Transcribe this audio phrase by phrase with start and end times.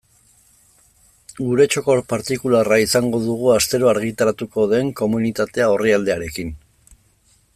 [1.41, 6.53] Gure txoko partikularra izango dugu astero argitaratuko den Komunitatea orrialdearekin.